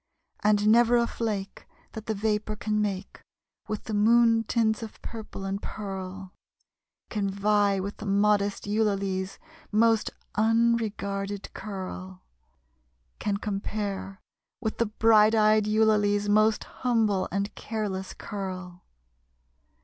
And 0.43 0.67
never 0.67 0.97
a 0.97 1.05
flake 1.05 1.67
That 1.91 2.07
the 2.07 2.15
vapor 2.15 2.55
can 2.55 2.81
make 2.81 3.21
With 3.67 3.83
the 3.83 3.93
moon 3.93 4.43
tints 4.45 4.81
of 4.81 4.99
purple 5.03 5.45
and 5.45 5.61
pearl, 5.61 6.33
Can 7.11 7.29
vie 7.29 7.79
with 7.79 7.97
the 7.97 8.07
modest 8.07 8.65
Eulalie's 8.65 9.37
most 9.71 10.09
unregarded 10.33 11.53
curl 11.53 12.23
Can 13.19 13.37
compare 13.37 14.19
with 14.59 14.79
the 14.79 14.87
bright 14.87 15.35
eyed 15.35 15.67
Eulalie's 15.67 16.27
most 16.27 16.63
humble 16.63 17.27
and 17.31 17.53
careless 17.53 18.15
curl. 18.15 18.81